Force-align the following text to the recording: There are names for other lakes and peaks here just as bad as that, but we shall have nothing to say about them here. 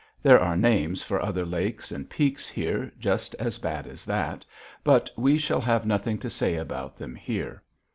There 0.23 0.39
are 0.39 0.57
names 0.57 1.03
for 1.03 1.21
other 1.21 1.45
lakes 1.45 1.91
and 1.91 2.09
peaks 2.09 2.49
here 2.49 2.91
just 2.97 3.35
as 3.35 3.59
bad 3.59 3.85
as 3.85 4.03
that, 4.05 4.43
but 4.83 5.11
we 5.15 5.37
shall 5.37 5.61
have 5.61 5.85
nothing 5.85 6.17
to 6.17 6.27
say 6.31 6.55
about 6.55 6.97
them 6.97 7.13
here. 7.13 7.61